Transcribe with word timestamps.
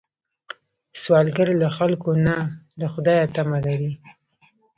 سوالګر 1.01 1.49
له 1.61 1.69
خلکو 1.77 2.09
نه، 2.25 2.35
له 2.79 2.87
خدایه 2.93 3.25
تمه 3.35 3.59
لري 3.65 3.93